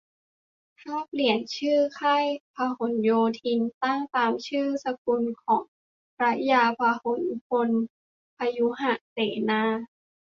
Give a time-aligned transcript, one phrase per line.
[0.79, 5.63] ถ้าเปลี่ยนชื่อ "ค่ายพหลโยธิน" ตั้งตามชื่อสกุลของ
[6.17, 7.69] พระยาพหลพล
[8.37, 9.17] พยุหเส
[9.49, 9.63] นา